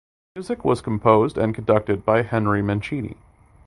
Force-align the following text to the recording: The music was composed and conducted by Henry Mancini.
The 0.33 0.39
music 0.39 0.65
was 0.65 0.81
composed 0.81 1.37
and 1.37 1.53
conducted 1.53 2.03
by 2.03 2.23
Henry 2.23 2.63
Mancini. 2.63 3.17